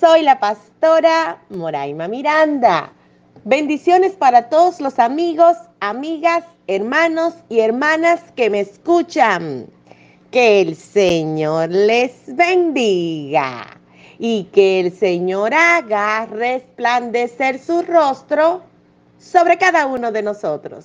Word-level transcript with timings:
Soy 0.00 0.22
la 0.22 0.38
pastora 0.38 1.42
Moraima 1.48 2.06
Miranda. 2.06 2.92
Bendiciones 3.42 4.12
para 4.12 4.48
todos 4.48 4.80
los 4.80 5.00
amigos, 5.00 5.56
amigas, 5.80 6.44
hermanos 6.68 7.34
y 7.48 7.58
hermanas 7.58 8.20
que 8.36 8.48
me 8.48 8.60
escuchan. 8.60 9.66
Que 10.30 10.60
el 10.60 10.76
Señor 10.76 11.70
les 11.70 12.12
bendiga 12.28 13.66
y 14.20 14.44
que 14.52 14.78
el 14.78 14.96
Señor 14.96 15.52
haga 15.52 16.26
resplandecer 16.26 17.58
su 17.58 17.82
rostro 17.82 18.62
sobre 19.18 19.58
cada 19.58 19.86
uno 19.86 20.12
de 20.12 20.22
nosotros. 20.22 20.84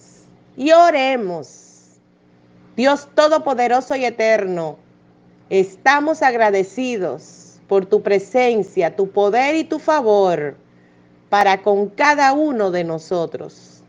Y 0.58 0.72
oremos. 0.72 2.00
Dios 2.75 3.08
Todopoderoso 3.14 3.95
y 3.95 4.05
Eterno, 4.05 4.77
estamos 5.52 6.23
agradecidos 6.23 7.42
por 7.67 7.85
tu 7.85 8.02
presencia, 8.02 8.95
tu 8.95 9.09
poder 9.09 9.55
y 9.55 9.63
tu 9.63 9.80
favor 9.80 10.55
para 11.30 11.62
con 11.62 11.89
cada 11.89 12.34
uno 12.34 12.72
de 12.72 12.83
nosotros. 12.83 13.81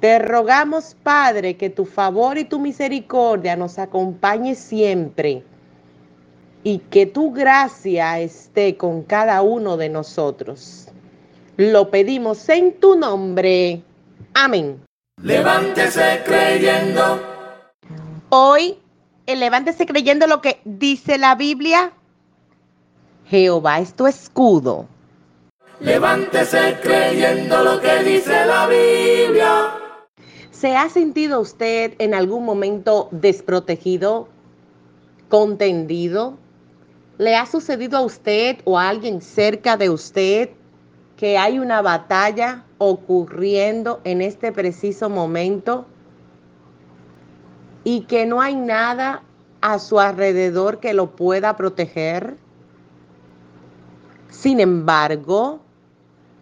Te 0.00 0.20
rogamos, 0.20 0.96
Padre, 1.02 1.56
que 1.56 1.70
tu 1.70 1.84
favor 1.84 2.38
y 2.38 2.44
tu 2.44 2.60
misericordia 2.60 3.56
nos 3.56 3.78
acompañe 3.78 4.54
siempre 4.54 5.42
y 6.62 6.78
que 6.78 7.06
tu 7.06 7.32
gracia 7.32 8.20
esté 8.20 8.76
con 8.76 9.02
cada 9.02 9.42
uno 9.42 9.76
de 9.76 9.88
nosotros. 9.88 10.86
Lo 11.56 11.90
pedimos 11.90 12.48
en 12.48 12.78
tu 12.78 12.96
nombre. 12.96 13.82
Amén. 14.34 14.80
Levántese 15.20 16.22
creyendo. 16.24 17.20
Hoy, 18.28 18.78
el 19.26 19.40
levántese 19.40 19.84
creyendo 19.84 20.28
lo 20.28 20.40
que 20.40 20.60
dice 20.64 21.18
la 21.18 21.34
Biblia. 21.34 21.92
Jehová 23.28 23.80
es 23.80 23.92
tu 23.92 24.06
escudo. 24.06 24.86
Levántese 25.80 26.78
creyendo 26.82 27.62
lo 27.62 27.78
que 27.78 28.02
dice 28.02 28.46
la 28.46 28.66
Biblia. 28.66 29.74
¿Se 30.50 30.74
ha 30.74 30.88
sentido 30.88 31.38
usted 31.40 31.92
en 31.98 32.14
algún 32.14 32.46
momento 32.46 33.08
desprotegido, 33.10 34.28
contendido? 35.28 36.38
¿Le 37.18 37.36
ha 37.36 37.44
sucedido 37.44 37.98
a 37.98 38.00
usted 38.00 38.56
o 38.64 38.78
a 38.78 38.88
alguien 38.88 39.20
cerca 39.20 39.76
de 39.76 39.90
usted 39.90 40.50
que 41.18 41.36
hay 41.36 41.58
una 41.58 41.82
batalla 41.82 42.64
ocurriendo 42.78 44.00
en 44.04 44.22
este 44.22 44.52
preciso 44.52 45.10
momento 45.10 45.84
y 47.84 48.02
que 48.02 48.24
no 48.24 48.40
hay 48.40 48.56
nada 48.56 49.22
a 49.60 49.78
su 49.78 50.00
alrededor 50.00 50.80
que 50.80 50.94
lo 50.94 51.14
pueda 51.14 51.56
proteger? 51.56 52.47
Sin 54.30 54.60
embargo, 54.60 55.60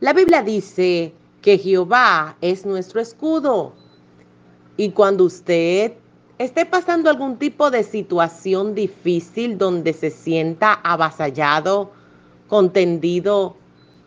la 0.00 0.12
Biblia 0.12 0.42
dice 0.42 1.14
que 1.40 1.58
Jehová 1.58 2.36
es 2.40 2.66
nuestro 2.66 3.00
escudo. 3.00 3.72
Y 4.76 4.90
cuando 4.90 5.24
usted 5.24 5.92
esté 6.38 6.66
pasando 6.66 7.08
algún 7.08 7.38
tipo 7.38 7.70
de 7.70 7.82
situación 7.82 8.74
difícil 8.74 9.56
donde 9.56 9.92
se 9.92 10.10
sienta 10.10 10.74
avasallado, 10.74 11.92
contendido, 12.48 13.56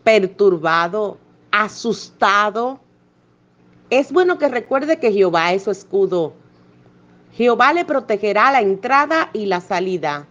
perturbado, 0.04 1.18
asustado, 1.50 2.80
es 3.88 4.12
bueno 4.12 4.38
que 4.38 4.48
recuerde 4.48 4.98
que 4.98 5.12
Jehová 5.12 5.52
es 5.52 5.64
su 5.64 5.70
escudo. 5.70 6.34
Jehová 7.32 7.72
le 7.72 7.84
protegerá 7.84 8.52
la 8.52 8.60
entrada 8.60 9.30
y 9.32 9.46
la 9.46 9.60
salida. 9.60 10.26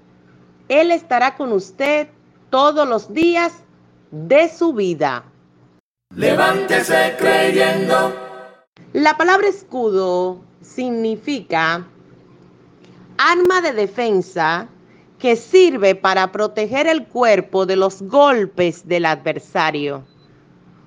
Él 0.70 0.92
estará 0.92 1.36
con 1.36 1.52
usted 1.52 2.08
todos 2.50 2.88
los 2.88 3.14
días 3.14 3.54
de 4.12 4.50
su 4.50 4.74
vida. 4.74 5.24
Levántese 6.16 7.16
creyendo. 7.18 8.14
La 8.94 9.16
palabra 9.18 9.48
escudo 9.48 10.42
significa 10.62 11.86
arma 13.18 13.62
de 13.62 13.74
defensa 13.74 14.68
que 15.20 15.36
sirve 15.36 15.96
para 15.96 16.32
proteger 16.32 16.88
el 16.88 17.06
cuerpo 17.06 17.66
de 17.66 17.76
los 17.76 18.02
golpes 18.02 18.88
del 18.88 19.06
adversario, 19.06 20.06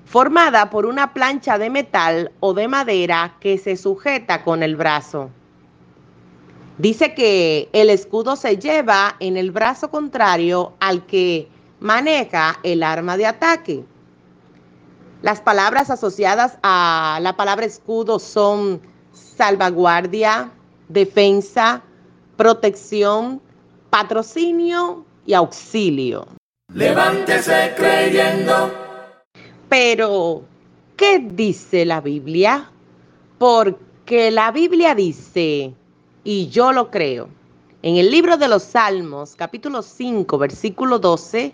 formada 0.07 0.71
por 0.71 0.87
una 0.87 1.13
plancha 1.13 1.59
de 1.59 1.71
metal 1.71 2.33
o 2.41 2.55
de 2.55 2.67
madera 2.67 3.37
que 3.41 3.59
se 3.59 3.77
sujeta 3.77 4.43
con 4.43 4.63
el 4.63 4.75
brazo. 4.75 5.31
Dice 6.79 7.15
que 7.15 7.69
el 7.73 7.91
escudo 7.91 8.37
se 8.37 8.57
lleva 8.57 9.17
en 9.21 9.37
el 9.37 9.51
brazo 9.51 9.91
contrario 9.91 10.73
al 10.81 11.05
que 11.07 11.49
maneja 11.81 12.59
el 12.63 12.83
arma 12.83 13.17
de 13.17 13.27
ataque. 13.27 13.85
Las 15.21 15.41
palabras 15.41 15.91
asociadas 15.91 16.59
a 16.63 17.19
la 17.23 17.37
palabra 17.37 17.67
escudo 17.67 18.19
son 18.19 18.81
salvaguardia, 19.13 20.51
defensa, 20.89 21.83
protección, 22.37 23.41
patrocinio 23.91 25.05
y 25.27 25.35
auxilio. 25.35 26.27
Levántese 26.75 27.75
creyendo. 27.77 28.73
Pero, 29.69 30.43
¿qué 30.97 31.19
dice 31.19 31.85
la 31.85 32.01
Biblia? 32.01 32.71
Porque 33.39 34.31
la 34.31 34.51
Biblia 34.51 34.95
dice, 34.95 35.75
y 36.25 36.49
yo 36.49 36.73
lo 36.73 36.91
creo, 36.91 37.29
en 37.83 37.97
el 37.97 38.11
libro 38.11 38.37
de 38.37 38.49
los 38.49 38.63
Salmos, 38.63 39.35
capítulo 39.35 39.83
5, 39.83 40.39
versículo 40.39 40.99
12, 40.99 41.53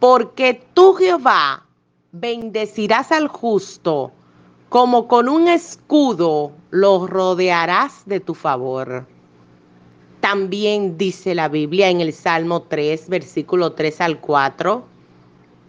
porque 0.00 0.62
tú 0.72 0.94
Jehová 0.94 1.66
bendecirás 2.12 3.12
al 3.12 3.28
justo, 3.28 4.12
como 4.70 5.06
con 5.06 5.28
un 5.28 5.48
escudo 5.48 6.52
lo 6.70 7.06
rodearás 7.06 8.02
de 8.06 8.20
tu 8.20 8.34
favor. 8.34 9.06
También 10.20 10.96
dice 10.96 11.34
la 11.34 11.48
Biblia 11.48 11.90
en 11.90 12.00
el 12.00 12.12
Salmo 12.12 12.62
3, 12.62 13.08
versículo 13.08 13.72
3 13.72 14.00
al 14.00 14.20
4, 14.20 14.84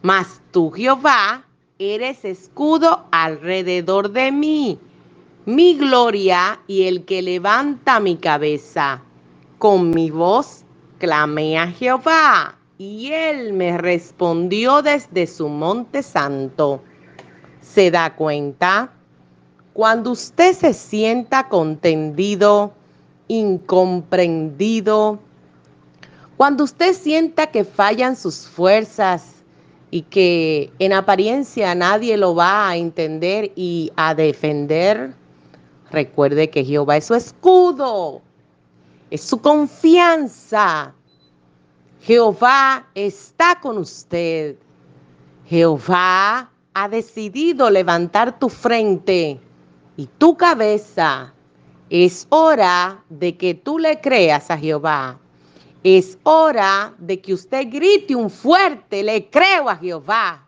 mas 0.01 0.41
tú 0.51 0.71
Jehová 0.71 1.43
eres 1.79 2.23
escudo 2.23 3.05
alrededor 3.11 4.11
de 4.11 4.31
mí, 4.31 4.79
mi 5.49 5.73
gloria 5.73 6.59
y 6.67 6.83
el 6.83 7.05
que 7.05 7.23
levanta 7.23 7.99
mi 7.99 8.17
cabeza. 8.17 9.01
Con 9.57 9.89
mi 9.89 10.11
voz 10.11 10.63
clamé 10.99 11.57
a 11.57 11.71
Jehová 11.71 12.55
y 12.77 13.11
él 13.11 13.53
me 13.53 13.75
respondió 13.79 14.83
desde 14.83 15.25
su 15.25 15.49
monte 15.49 16.03
santo. 16.03 16.83
¿Se 17.61 17.89
da 17.89 18.15
cuenta? 18.15 18.91
Cuando 19.73 20.11
usted 20.11 20.53
se 20.53 20.71
sienta 20.71 21.47
contendido, 21.49 22.71
incomprendido, 23.27 25.17
cuando 26.37 26.63
usted 26.63 26.93
sienta 26.93 27.47
que 27.47 27.63
fallan 27.63 28.15
sus 28.15 28.47
fuerzas 28.47 29.43
y 29.89 30.03
que 30.03 30.71
en 30.77 30.93
apariencia 30.93 31.73
nadie 31.73 32.17
lo 32.17 32.35
va 32.35 32.69
a 32.69 32.77
entender 32.77 33.51
y 33.55 33.91
a 33.95 34.13
defender, 34.13 35.15
recuerde 35.91 36.49
que 36.49 36.63
Jehová 36.63 36.97
es 36.97 37.05
su 37.05 37.15
escudo, 37.15 38.21
es 39.09 39.21
su 39.21 39.39
confianza, 39.39 40.93
Jehová 42.01 42.87
está 42.95 43.59
con 43.59 43.77
usted. 43.77 44.55
Jehová 45.45 46.49
ha 46.73 46.89
decidido 46.89 47.69
levantar 47.69 48.39
tu 48.39 48.49
frente 48.49 49.39
y 49.97 50.07
tu 50.17 50.37
cabeza. 50.37 51.33
Es 51.89 52.27
hora 52.29 53.03
de 53.09 53.35
que 53.35 53.53
tú 53.53 53.79
le 53.79 53.99
creas 53.99 54.49
a 54.49 54.57
Jehová. 54.57 55.19
Es 55.83 56.17
hora 56.23 56.93
de 56.99 57.19
que 57.19 57.33
usted 57.33 57.67
grite 57.69 58.15
un 58.15 58.29
fuerte, 58.29 59.03
le 59.03 59.29
creo 59.29 59.69
a 59.69 59.75
Jehová. 59.75 60.47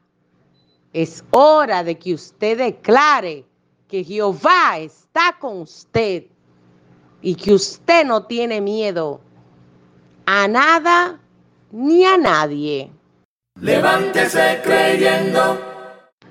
Es 0.93 1.23
hora 1.31 1.83
de 1.83 1.97
que 1.97 2.13
usted 2.13 2.57
declare 2.57 3.45
que 3.91 4.05
Jehová 4.05 4.79
está 4.79 5.35
con 5.37 5.59
usted 5.59 6.23
y 7.21 7.35
que 7.35 7.53
usted 7.53 8.05
no 8.05 8.25
tiene 8.25 8.61
miedo 8.61 9.19
a 10.25 10.47
nada 10.47 11.19
ni 11.73 12.05
a 12.05 12.17
nadie. 12.17 12.89
Levántese 13.59 14.61
creyendo. 14.63 15.59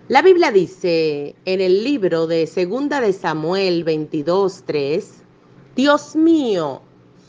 La 0.09 0.23
Biblia 0.23 0.51
dice 0.51 1.37
en 1.45 1.61
el 1.61 1.85
libro 1.85 2.27
de 2.27 2.47
Segunda 2.47 2.99
de 2.99 3.13
Samuel 3.13 3.85
22:3, 3.85 5.05
Dios 5.77 6.17
mío, 6.17 6.81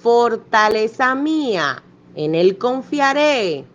fortaleza 0.01 1.13
mía, 1.13 1.83
en 2.15 2.35
él 2.35 2.57
confiaré, 2.57 3.65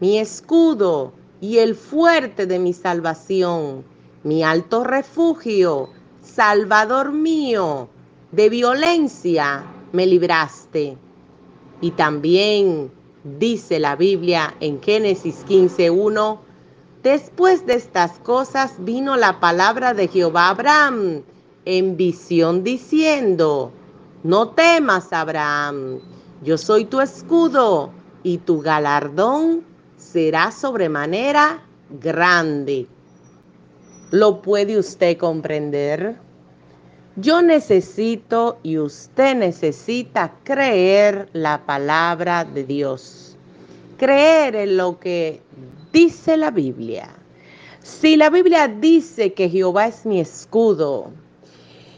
mi 0.00 0.18
escudo 0.18 1.12
y 1.42 1.58
el 1.58 1.74
fuerte 1.74 2.46
de 2.46 2.58
mi 2.58 2.72
salvación, 2.72 3.84
mi 4.24 4.42
alto 4.42 4.82
refugio, 4.82 5.90
salvador 6.26 7.12
mío, 7.12 7.88
de 8.32 8.48
violencia 8.50 9.64
me 9.92 10.06
libraste. 10.06 10.98
Y 11.80 11.90
también 11.92 12.90
dice 13.38 13.78
la 13.78 13.96
Biblia 13.96 14.54
en 14.60 14.82
Génesis 14.82 15.44
15:1, 15.46 16.38
después 17.02 17.66
de 17.66 17.74
estas 17.74 18.18
cosas 18.18 18.74
vino 18.78 19.16
la 19.16 19.40
palabra 19.40 19.94
de 19.94 20.08
Jehová 20.08 20.48
Abraham 20.48 21.22
en 21.64 21.96
visión 21.96 22.62
diciendo, 22.64 23.72
no 24.22 24.50
temas 24.50 25.12
Abraham, 25.12 26.00
yo 26.42 26.58
soy 26.58 26.84
tu 26.84 27.00
escudo 27.00 27.90
y 28.22 28.38
tu 28.38 28.60
galardón 28.60 29.64
será 29.96 30.50
sobremanera 30.50 31.62
grande. 32.00 32.88
¿Lo 34.12 34.40
puede 34.40 34.78
usted 34.78 35.16
comprender? 35.16 36.14
Yo 37.16 37.42
necesito 37.42 38.58
y 38.62 38.78
usted 38.78 39.34
necesita 39.34 40.32
creer 40.44 41.28
la 41.32 41.66
palabra 41.66 42.44
de 42.44 42.62
Dios. 42.62 43.36
Creer 43.96 44.54
en 44.54 44.76
lo 44.76 45.00
que 45.00 45.40
dice 45.92 46.36
la 46.36 46.52
Biblia. 46.52 47.08
Si 47.82 48.16
la 48.16 48.30
Biblia 48.30 48.68
dice 48.68 49.32
que 49.32 49.48
Jehová 49.48 49.88
es 49.88 50.06
mi 50.06 50.20
escudo, 50.20 51.10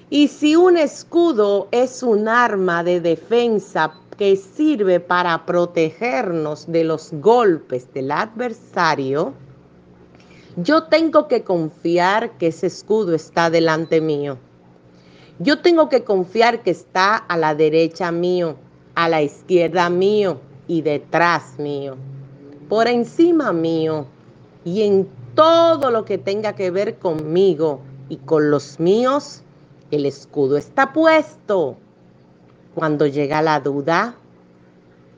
y 0.09 0.29
si 0.29 0.57
un 0.57 0.79
escudo 0.79 1.69
es 1.73 2.03
un 2.03 2.27
arma 2.27 2.83
de 2.85 3.03
defensa 3.03 3.93
que 4.17 4.37
sirve 4.37 4.99
para 4.99 5.45
protegernos 5.45 6.67
de 6.73 6.85
los 6.85 7.11
golpes 7.13 7.93
del 7.93 8.11
adversario, 8.13 9.35
yo 10.61 10.85
tengo 10.85 11.29
que 11.29 11.45
confiar 11.45 12.33
que 12.33 12.49
ese 12.49 12.67
escudo 12.67 13.15
está 13.15 13.49
delante 13.49 14.01
mío. 14.01 14.39
Yo 15.39 15.61
tengo 15.61 15.89
que 15.89 16.03
confiar 16.03 16.65
que 16.65 16.71
está 16.71 17.15
a 17.15 17.37
la 17.37 17.55
derecha 17.55 18.11
mío, 18.11 18.57
a 18.97 19.09
la 19.09 19.23
izquierda 19.23 19.89
mío 19.89 20.41
y 20.67 20.83
detrás 20.83 21.61
mío, 21.61 21.97
por 22.69 22.89
encima 22.89 23.53
mío 23.53 24.07
y 24.65 24.83
en 24.83 25.09
todo 25.37 25.93
lo 25.93 26.05
que 26.05 26.19
tenga 26.19 26.55
que 26.57 26.73
ver 26.73 26.99
conmigo 26.99 27.81
y 28.09 28.17
con 28.17 28.51
los 28.51 28.81
míos, 28.81 29.43
el 29.93 30.07
escudo 30.07 30.57
está 30.57 30.93
puesto. 30.93 31.77
Cuando 32.75 33.07
llega 33.07 33.43
la 33.43 33.61
duda, 33.61 34.17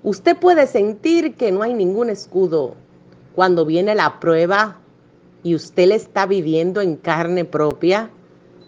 usted 0.03 0.37
puede 0.37 0.67
sentir 0.67 1.35
que 1.35 1.51
no 1.51 1.63
hay 1.63 1.73
ningún 1.73 2.11
escudo. 2.11 2.75
Cuando 3.35 3.65
viene 3.65 3.95
la 3.95 4.21
prueba 4.21 4.80
y 5.43 5.55
usted 5.55 5.89
le 5.89 5.95
está 5.95 6.27
viviendo 6.27 6.81
en 6.81 6.97
carne 6.97 7.45
propia, 7.45 8.11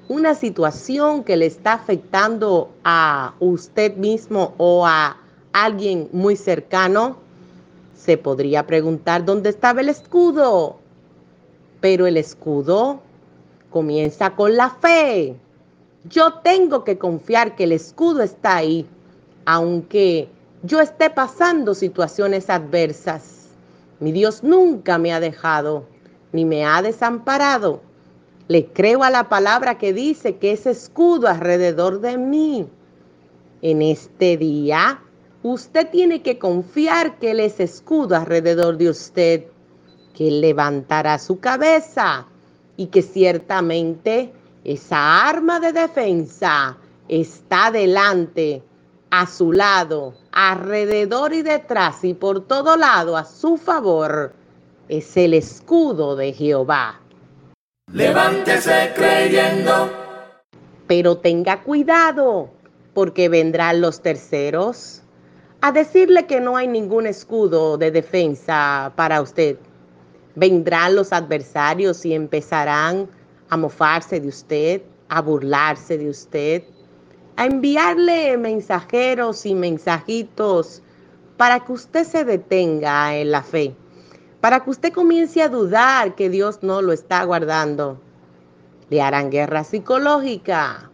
una 0.08 0.34
situación 0.34 1.24
que 1.24 1.36
le 1.36 1.46
está 1.46 1.74
afectando 1.74 2.70
a 2.84 3.34
usted 3.40 3.96
mismo 3.96 4.54
o 4.58 4.86
a 4.86 5.16
alguien 5.52 6.08
muy 6.12 6.36
cercano, 6.36 7.16
se 7.94 8.16
podría 8.16 8.66
preguntar 8.66 9.24
dónde 9.24 9.50
estaba 9.50 9.80
el 9.80 9.88
escudo. 9.88 10.78
Pero 11.80 12.06
el 12.06 12.16
escudo 12.16 13.00
comienza 13.70 14.34
con 14.34 14.56
la 14.56 14.70
fe. 14.70 15.36
Yo 16.04 16.34
tengo 16.42 16.84
que 16.84 16.98
confiar 16.98 17.54
que 17.54 17.64
el 17.64 17.72
escudo 17.72 18.22
está 18.22 18.56
ahí, 18.56 18.86
aunque 19.44 20.28
yo 20.62 20.80
esté 20.80 21.10
pasando 21.10 21.74
situaciones 21.74 22.50
adversas. 22.50 23.48
Mi 24.00 24.10
Dios 24.10 24.42
nunca 24.42 24.98
me 24.98 25.12
ha 25.12 25.20
dejado 25.20 25.91
ni 26.32 26.44
me 26.44 26.64
ha 26.64 26.82
desamparado 26.82 27.82
le 28.48 28.66
creo 28.66 29.02
a 29.02 29.08
la 29.10 29.30
palabra 29.30 29.78
que 29.78 29.92
dice 29.92 30.36
que 30.36 30.52
es 30.52 30.66
escudo 30.66 31.28
alrededor 31.28 32.00
de 32.00 32.18
mí. 32.18 32.68
En 33.62 33.80
este 33.80 34.36
día, 34.36 35.00
usted 35.42 35.88
tiene 35.90 36.20
que 36.22 36.38
confiar 36.38 37.18
que 37.18 37.30
Él 37.30 37.40
es 37.40 37.60
escudo 37.60 38.14
alrededor 38.14 38.76
de 38.76 38.90
usted, 38.90 39.44
que 40.12 40.30
levantará 40.30 41.18
su 41.18 41.38
cabeza 41.40 42.26
y 42.76 42.88
que 42.88 43.00
ciertamente 43.00 44.32
esa 44.64 45.26
arma 45.26 45.60
de 45.60 45.72
defensa 45.72 46.76
está 47.08 47.70
delante, 47.70 48.62
a 49.10 49.26
su 49.26 49.52
lado, 49.52 50.14
alrededor 50.32 51.32
y 51.34 51.42
detrás 51.42 52.02
y 52.02 52.14
por 52.14 52.46
todo 52.46 52.76
lado 52.76 53.16
a 53.16 53.24
su 53.24 53.58
favor. 53.58 54.34
Es 54.88 55.16
el 55.16 55.34
escudo 55.34 56.16
de 56.16 56.32
Jehová. 56.32 57.00
Levántese 57.92 58.92
creyendo. 58.94 59.90
Pero 60.88 61.18
tenga 61.18 61.62
cuidado, 61.62 62.50
porque 62.92 63.28
vendrán 63.28 63.80
los 63.80 64.02
terceros 64.02 65.02
a 65.60 65.70
decirle 65.70 66.26
que 66.26 66.40
no 66.40 66.56
hay 66.56 66.66
ningún 66.66 67.06
escudo 67.06 67.78
de 67.78 67.92
defensa 67.92 68.92
para 68.96 69.22
usted. 69.22 69.56
Vendrán 70.34 70.96
los 70.96 71.12
adversarios 71.12 72.04
y 72.04 72.14
empezarán 72.14 73.08
a 73.50 73.56
mofarse 73.56 74.18
de 74.18 74.28
usted, 74.28 74.82
a 75.08 75.22
burlarse 75.22 75.96
de 75.96 76.08
usted, 76.08 76.64
a 77.36 77.46
enviarle 77.46 78.36
mensajeros 78.36 79.46
y 79.46 79.54
mensajitos 79.54 80.82
para 81.36 81.60
que 81.60 81.72
usted 81.72 82.04
se 82.04 82.24
detenga 82.24 83.16
en 83.16 83.30
la 83.30 83.42
fe 83.42 83.76
para 84.42 84.58
que 84.58 84.70
usted 84.70 84.92
comience 84.92 85.40
a 85.40 85.48
dudar 85.48 86.16
que 86.16 86.28
Dios 86.28 86.64
no 86.64 86.82
lo 86.82 86.92
está 86.92 87.22
guardando. 87.22 88.00
Le 88.90 89.00
harán 89.00 89.30
guerra 89.30 89.62
psicológica, 89.62 90.90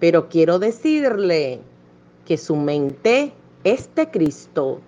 pero 0.00 0.28
quiero 0.28 0.58
decirle 0.58 1.60
que 2.24 2.36
su 2.36 2.56
mente 2.56 3.32
es 3.62 3.88
de 3.94 4.10
Cristo. 4.10 4.80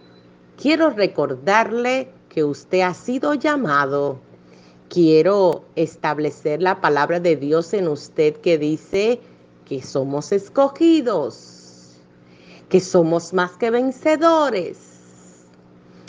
Quiero 0.61 0.91
recordarle 0.91 2.11
que 2.29 2.43
usted 2.43 2.81
ha 2.81 2.93
sido 2.93 3.35
llamado. 3.35 4.19
Quiero 4.89 5.63
establecer 5.77 6.61
la 6.61 6.81
palabra 6.81 7.21
de 7.21 7.37
Dios 7.37 7.73
en 7.73 7.87
usted 7.87 8.35
que 8.39 8.59
dice 8.59 9.21
que 9.65 9.81
somos 9.81 10.33
escogidos, 10.33 12.01
que 12.69 12.81
somos 12.81 13.33
más 13.33 13.53
que 13.53 13.71
vencedores 13.71 14.96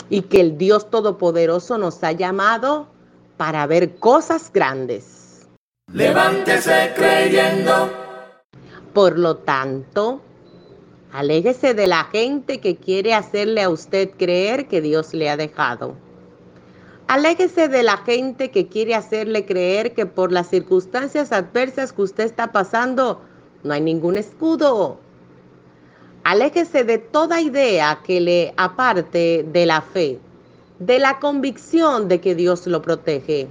y 0.10 0.24
que 0.24 0.42
el 0.42 0.58
Dios 0.58 0.90
Todopoderoso 0.90 1.78
nos 1.78 2.04
ha 2.04 2.12
llamado 2.12 2.88
para 3.38 3.66
ver 3.68 3.96
cosas 3.96 4.52
grandes. 4.52 5.48
Levántese 5.92 6.94
creyendo. 6.96 7.90
Por 8.94 9.18
lo 9.20 9.38
tanto, 9.38 10.22
aléjese 11.12 11.74
de 11.74 11.88
la 11.88 12.06
gente 12.06 12.60
que 12.60 12.78
quiere 12.78 13.14
hacerle 13.14 13.62
a 13.62 13.70
usted 13.70 14.12
creer 14.18 14.68
que 14.68 14.82
Dios 14.82 15.14
le 15.14 15.30
ha 15.30 15.38
dejado. 15.38 15.96
Aléjese 17.08 17.70
de 17.70 17.84
la 17.84 17.98
gente 17.98 18.52
que 18.52 18.68
quiere 18.68 18.96
hacerle 18.96 19.46
creer 19.46 19.94
que 19.94 20.06
por 20.06 20.32
las 20.32 20.50
circunstancias 20.50 21.32
adversas 21.32 21.94
que 21.94 22.02
usted 22.02 22.26
está 22.26 22.52
pasando 22.52 23.22
no 23.64 23.74
hay 23.74 23.82
ningún 23.82 24.18
escudo, 24.18 25.00
Aléjese 26.28 26.84
de 26.84 26.98
toda 26.98 27.40
idea 27.40 28.02
que 28.04 28.20
le 28.20 28.54
aparte 28.58 29.46
de 29.50 29.66
la 29.66 29.80
fe, 29.80 30.20
de 30.78 31.00
la 31.00 31.20
convicción 31.20 32.10
de 32.10 32.20
que 32.20 32.36
Dios 32.36 32.68
lo 32.68 32.82
protege. 32.82 33.48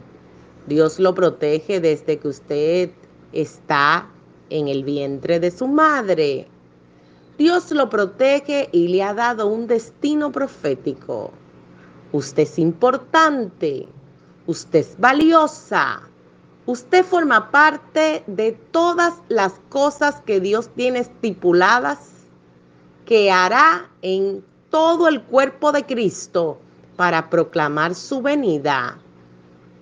Dios 0.67 0.99
lo 0.99 1.15
protege 1.15 1.81
desde 1.81 2.19
que 2.19 2.29
usted 2.29 2.91
está 3.33 4.07
en 4.51 4.69
el 4.69 4.85
vientre 4.85 5.41
de 5.41 5.51
su 5.51 5.67
madre. 5.69 6.49
Dios 7.39 7.71
lo 7.71 7.89
protege 7.89 8.69
y 8.73 8.89
le 8.89 9.03
ha 9.03 9.15
dado 9.15 9.47
un 9.47 9.67
destino 9.67 10.31
profético. 10.31 11.31
Usted 12.13 12.43
es 12.43 12.59
importante, 12.59 13.89
usted 14.47 14.81
es 14.81 14.97
valiosa, 14.99 16.03
usted 16.67 17.07
forma 17.07 17.51
parte 17.51 18.23
de 18.27 18.53
todas 18.53 19.15
las 19.31 19.55
cosas 19.71 20.21
que 20.27 20.41
Dios 20.41 20.69
tiene 20.77 20.99
estipuladas 20.99 22.16
que 23.07 23.31
hará 23.31 23.89
en 24.03 24.45
todo 24.71 25.09
el 25.09 25.23
cuerpo 25.23 25.73
de 25.73 25.87
Cristo 25.87 26.59
para 26.97 27.31
proclamar 27.31 27.95
su 27.95 28.21
venida. 28.21 28.99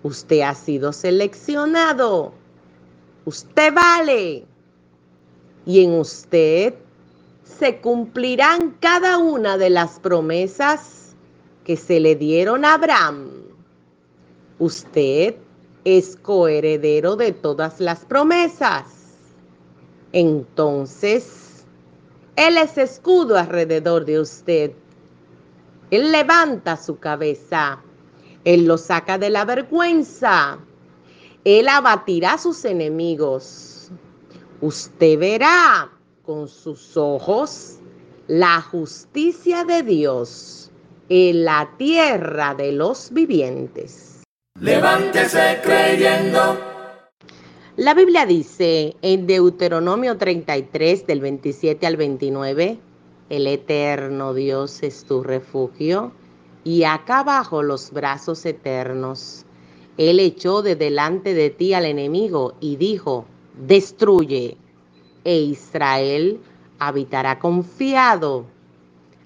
Usted 0.03 0.43
ha 0.43 0.55
sido 0.55 0.93
seleccionado. 0.93 2.33
Usted 3.25 3.73
vale. 3.75 4.45
Y 5.67 5.83
en 5.83 5.95
usted 5.95 6.75
se 7.43 7.81
cumplirán 7.81 8.77
cada 8.81 9.19
una 9.19 9.57
de 9.57 9.71
las 9.71 9.99
promesas 9.99 11.17
que 11.65 11.77
se 11.77 12.01
le 12.01 12.15
dieron 12.15 12.65
a 12.65 12.75
Abraham. 12.75 13.31
Usted 14.59 15.37
es 15.85 16.17
coheredero 16.17 17.17
de 17.17 17.33
todas 17.33 17.81
las 17.81 18.05
promesas. 18.05 18.85
Entonces, 20.13 21.44
Él 22.37 22.59
es 22.59 22.77
escudo 22.79 23.39
alrededor 23.39 24.05
de 24.05 24.21
usted. 24.21 24.73
Él 25.91 26.11
levanta 26.11 26.77
su 26.77 26.99
cabeza. 26.99 27.81
Él 28.45 28.67
lo 28.67 28.77
saca 28.77 29.19
de 29.19 29.31
la 29.31 29.45
vergüenza. 29.45 30.59
Él 31.45 31.69
abatirá 31.69 32.35
a 32.35 32.39
sus 32.39 32.65
enemigos. 32.65 33.91
Usted 34.61 35.19
verá 35.19 35.91
con 36.25 36.49
sus 36.49 36.97
ojos 36.97 37.79
la 38.27 38.61
justicia 38.63 39.65
de 39.65 39.83
Dios 39.83 40.71
en 41.09 41.45
la 41.45 41.71
tierra 41.77 42.55
de 42.55 42.73
los 42.73 43.13
vivientes. 43.13 44.23
Levántese 44.61 45.61
creyendo. 45.63 46.74
La 47.77 47.93
Biblia 47.93 48.25
dice 48.25 48.95
en 49.03 49.27
Deuteronomio 49.27 50.17
33 50.17 51.09
del 51.09 51.21
27 51.21 51.85
al 51.89 51.97
29, 51.97 52.79
el 53.31 53.47
eterno 53.49 54.33
Dios 54.33 54.85
es 54.85 55.05
tu 55.05 55.25
refugio 55.25 56.13
y 56.63 56.85
acá 56.85 57.19
abajo 57.19 57.65
los 57.65 57.91
brazos 57.91 58.47
eternos. 58.47 59.45
Él 59.99 60.21
echó 60.21 60.63
de 60.63 60.77
delante 60.77 61.35
de 61.35 61.51
ti 61.51 61.75
al 61.75 61.87
enemigo 61.87 62.55
y 62.61 62.77
dijo, 62.77 63.25
destruye, 63.67 64.57
e 65.25 65.39
Israel 65.39 66.39
habitará 66.79 67.41
confiado. 67.41 68.45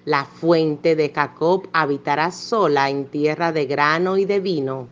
La 0.05 0.25
fuente 0.25 0.95
de 0.95 1.11
Jacob 1.13 1.67
habitará 1.71 2.31
sola 2.31 2.89
en 2.89 3.05
tierra 3.05 3.51
de 3.51 3.67
grano 3.67 4.17
y 4.17 4.25
de 4.25 4.39
vino, 4.39 4.87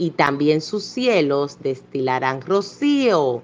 y 0.00 0.12
también 0.12 0.62
sus 0.62 0.82
cielos 0.82 1.58
destilarán 1.60 2.40
rocío. 2.40 3.42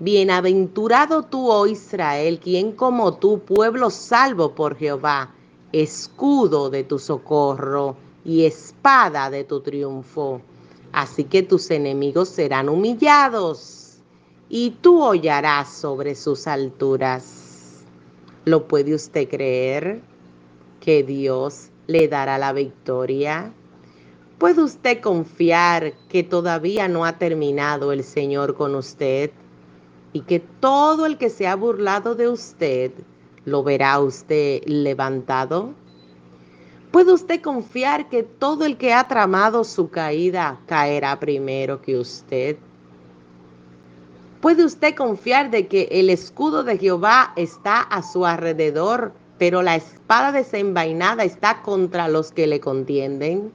Bienaventurado 0.00 1.22
tú, 1.22 1.52
oh 1.52 1.68
Israel, 1.68 2.40
quien 2.40 2.72
como 2.72 3.14
tú, 3.14 3.38
pueblo 3.38 3.88
salvo 3.88 4.56
por 4.56 4.76
Jehová, 4.76 5.32
escudo 5.70 6.68
de 6.68 6.82
tu 6.82 6.98
socorro 6.98 7.96
y 8.24 8.44
espada 8.44 9.30
de 9.30 9.44
tu 9.44 9.60
triunfo. 9.60 10.40
Así 10.90 11.22
que 11.22 11.44
tus 11.44 11.70
enemigos 11.70 12.28
serán 12.28 12.68
humillados 12.68 13.98
y 14.48 14.70
tú 14.70 15.00
hollarás 15.00 15.72
sobre 15.72 16.16
sus 16.16 16.48
alturas. 16.48 17.84
¿Lo 18.44 18.66
puede 18.66 18.96
usted 18.96 19.28
creer? 19.28 20.02
Que 20.80 21.04
Dios 21.04 21.68
le 21.86 22.08
dará 22.08 22.36
la 22.36 22.52
victoria. 22.52 23.52
¿Puede 24.38 24.62
usted 24.62 25.00
confiar 25.00 25.94
que 26.08 26.22
todavía 26.22 26.86
no 26.86 27.04
ha 27.04 27.18
terminado 27.18 27.90
el 27.90 28.04
Señor 28.04 28.54
con 28.54 28.76
usted? 28.76 29.32
Y 30.12 30.20
que 30.20 30.38
todo 30.38 31.06
el 31.06 31.18
que 31.18 31.28
se 31.28 31.48
ha 31.48 31.56
burlado 31.56 32.14
de 32.14 32.28
usted, 32.28 32.92
lo 33.44 33.64
verá 33.64 33.98
usted 33.98 34.62
levantado. 34.64 35.74
¿Puede 36.92 37.12
usted 37.12 37.42
confiar 37.42 38.08
que 38.08 38.22
todo 38.22 38.64
el 38.64 38.76
que 38.76 38.94
ha 38.94 39.08
tramado 39.08 39.64
su 39.64 39.90
caída 39.90 40.60
caerá 40.66 41.18
primero 41.18 41.82
que 41.82 41.98
usted? 41.98 42.58
¿Puede 44.40 44.64
usted 44.64 44.94
confiar 44.94 45.50
de 45.50 45.66
que 45.66 45.88
el 45.90 46.10
escudo 46.10 46.62
de 46.62 46.78
Jehová 46.78 47.32
está 47.34 47.80
a 47.80 48.04
su 48.04 48.24
alrededor, 48.24 49.12
pero 49.36 49.62
la 49.62 49.74
espada 49.74 50.30
desenvainada 50.30 51.24
está 51.24 51.60
contra 51.62 52.06
los 52.06 52.30
que 52.30 52.46
le 52.46 52.60
contienden? 52.60 53.52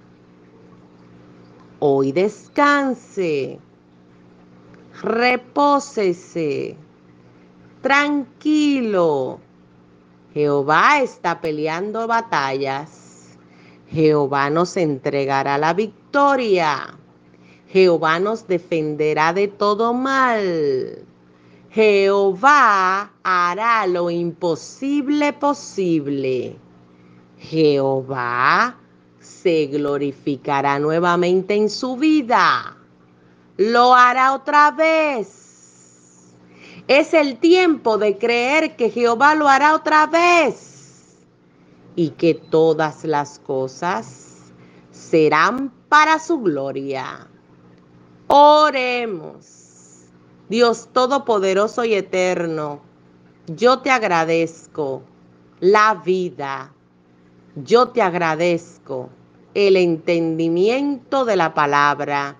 Hoy 1.85 2.13
descanse, 2.13 3.59
repósese, 5.01 6.77
tranquilo. 7.81 9.41
Jehová 10.33 11.01
está 11.01 11.41
peleando 11.41 12.07
batallas 12.07 13.03
Jehová 13.93 14.49
nos 14.49 14.77
entregará 14.77 15.57
la 15.57 15.73
victoria. 15.73 16.97
Jehová 17.67 18.19
nos 18.19 18.47
defenderá 18.47 19.33
de 19.33 19.49
todo 19.49 19.93
mal. 19.93 21.05
Jehová 21.69 23.11
hará 23.23 23.85
lo 23.87 24.09
imposible 24.09 25.33
posible. 25.33 26.55
Jehová 27.37 28.77
se 29.23 29.67
glorificará 29.67 30.79
nuevamente 30.79 31.55
en 31.55 31.69
su 31.69 31.95
vida. 31.95 32.77
Lo 33.57 33.93
hará 33.95 34.33
otra 34.33 34.71
vez. 34.71 36.35
Es 36.87 37.13
el 37.13 37.37
tiempo 37.37 37.97
de 37.97 38.17
creer 38.17 38.75
que 38.75 38.89
Jehová 38.89 39.35
lo 39.35 39.47
hará 39.47 39.73
otra 39.73 40.05
vez 40.07 41.17
y 41.95 42.09
que 42.09 42.33
todas 42.33 43.05
las 43.05 43.39
cosas 43.39 44.51
serán 44.91 45.71
para 45.87 46.19
su 46.19 46.39
gloria. 46.39 47.27
Oremos. 48.27 49.63
Dios 50.49 50.89
Todopoderoso 50.91 51.85
y 51.85 51.93
Eterno, 51.93 52.81
yo 53.47 53.79
te 53.79 53.89
agradezco 53.89 55.03
la 55.59 56.01
vida. 56.05 56.73
Yo 57.55 57.89
te 57.89 58.01
agradezco 58.01 59.09
el 59.53 59.77
entendimiento 59.77 61.23
de 61.25 61.35
la 61.35 61.53
palabra. 61.53 62.35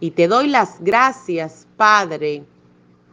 Y 0.00 0.10
te 0.10 0.28
doy 0.28 0.48
las 0.48 0.82
gracias, 0.82 1.66
Padre, 1.76 2.44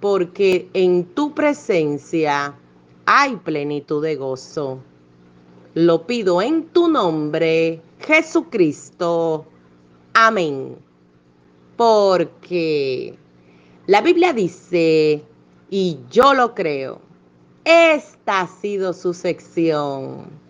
porque 0.01 0.69
en 0.73 1.05
tu 1.05 1.33
presencia 1.33 2.53
hay 3.05 3.37
plenitud 3.37 4.03
de 4.03 4.15
gozo. 4.15 4.79
Lo 5.73 6.05
pido 6.05 6.41
en 6.41 6.67
tu 6.67 6.89
nombre, 6.89 7.81
Jesucristo. 7.99 9.45
Amén. 10.13 10.75
Porque 11.77 13.17
la 13.87 14.01
Biblia 14.01 14.33
dice, 14.33 15.23
y 15.69 15.97
yo 16.09 16.33
lo 16.33 16.53
creo, 16.53 16.99
esta 17.63 18.41
ha 18.41 18.47
sido 18.47 18.91
su 18.91 19.13
sección. 19.13 20.40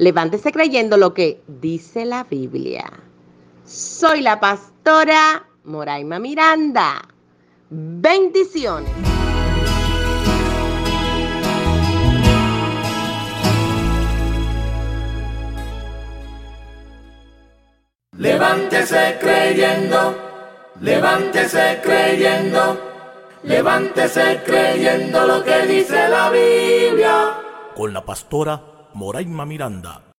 Levántese 0.00 0.50
creyendo 0.50 0.96
lo 0.96 1.12
que 1.12 1.42
dice 1.46 2.06
la 2.06 2.24
Biblia. 2.24 2.90
Soy 3.66 4.22
la 4.22 4.40
pastora 4.40 5.46
Moraima 5.64 6.18
Miranda. 6.18 7.06
Bendiciones. 7.68 8.90
Levántese 18.16 19.18
creyendo, 19.20 20.16
levántese 20.80 21.78
creyendo, 21.82 22.80
levántese 23.42 24.40
creyendo 24.46 25.26
lo 25.26 25.44
que 25.44 25.66
dice 25.66 26.08
la 26.08 26.30
Biblia. 26.30 27.34
Con 27.76 27.92
la 27.92 28.02
pastora 28.02 28.69
Moraima 28.94 29.46
Miranda. 29.46 30.09